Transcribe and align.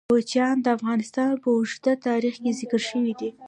کوچیان 0.09 0.55
د 0.61 0.67
افغانستان 0.77 1.31
په 1.43 1.47
اوږده 1.55 1.93
تاریخ 2.07 2.35
کې 2.43 2.51
ذکر 2.59 2.81
شوی 2.89 3.13
دی. 3.19 3.29